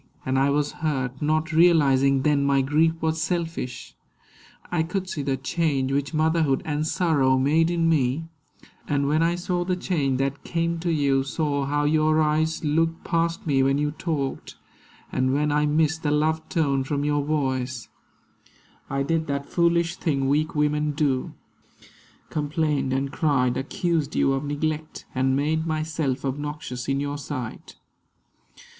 And 0.25 0.39
I 0.39 0.49
was 0.49 0.71
hurt, 0.71 1.21
not 1.21 1.53
realising 1.53 2.23
then 2.23 2.43
My 2.43 2.61
grief 2.61 2.93
was 3.01 3.21
selfish. 3.21 3.93
I 4.71 4.81
could 4.81 5.07
see 5.07 5.21
the 5.21 5.37
change 5.37 5.91
Which 5.91 6.11
motherhood 6.11 6.63
and 6.65 6.87
sorrow 6.87 7.37
made 7.37 7.69
in 7.69 7.87
me; 7.87 8.25
And 8.87 9.07
when 9.07 9.21
I 9.21 9.35
saw 9.35 9.63
the 9.63 9.75
change 9.75 10.17
that 10.17 10.43
came 10.43 10.79
to 10.79 10.91
you, 10.91 11.21
Saw 11.21 11.65
how 11.67 11.83
your 11.83 12.19
eyes 12.19 12.65
looked 12.65 13.03
past 13.03 13.45
me 13.45 13.61
when 13.61 13.77
you 13.77 13.91
talked, 13.91 14.55
And 15.11 15.33
when 15.35 15.51
I 15.51 15.67
missed 15.67 16.01
the 16.01 16.09
love 16.09 16.49
tone 16.49 16.83
from 16.83 17.05
your 17.05 17.23
voice, 17.23 17.87
I 18.89 19.03
did 19.03 19.27
that 19.27 19.45
foolish 19.45 19.97
thing 19.97 20.27
weak 20.27 20.55
women 20.55 20.93
do, 20.93 21.35
Complained 22.31 22.91
and 22.91 23.11
cried, 23.11 23.55
accused 23.55 24.15
you 24.15 24.33
of 24.33 24.45
neglect, 24.45 25.05
And 25.13 25.35
made 25.35 25.67
myself 25.67 26.25
obnoxious 26.25 26.87
in 26.87 26.99
your 26.99 27.19
sight. 27.19 27.75